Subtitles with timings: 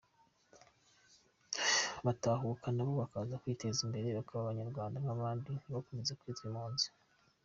[2.05, 6.87] Batahuka nabo bakaza bakiteza imbere bakaba abanyarwanda nk'abandi ntibakomeze kwita impunzi.